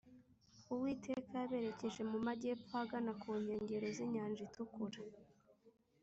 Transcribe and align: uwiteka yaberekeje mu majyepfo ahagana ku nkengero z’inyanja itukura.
uwiteka 0.73 1.31
yaberekeje 1.41 2.01
mu 2.11 2.17
majyepfo 2.25 2.71
ahagana 2.75 3.11
ku 3.21 3.29
nkengero 3.41 3.87
z’inyanja 3.95 4.41
itukura. 4.47 4.99